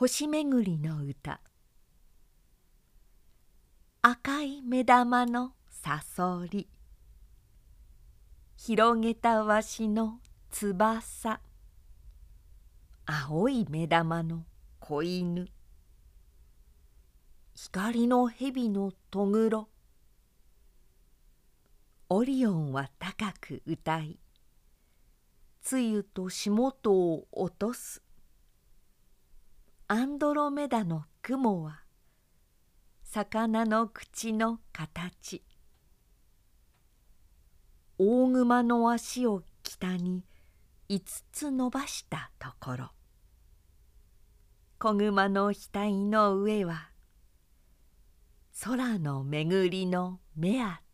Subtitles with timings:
[0.00, 1.40] 星めぐりの歌。
[4.00, 6.68] 赤い目玉のさそり
[8.56, 10.20] 広げたわしの
[10.52, 11.40] 翼。
[13.06, 14.44] 青い目玉の
[14.78, 15.48] 子犬。
[17.56, 19.68] 光の蛇のとぐろ
[22.08, 24.20] オリオンは高く歌い
[25.60, 28.00] つゆと霜とを落とす。
[29.90, 31.80] アンドロメダの雲は
[33.04, 35.42] 魚の口の形。
[37.96, 40.26] 大熊の足を北に
[40.90, 42.90] 五つ伸ばしたところ。
[44.78, 46.90] 小熊の額の上は
[48.62, 50.87] 空の巡りの目当